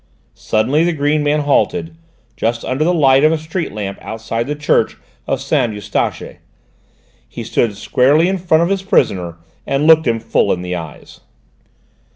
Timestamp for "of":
3.23-3.31, 5.27-5.39, 8.63-8.69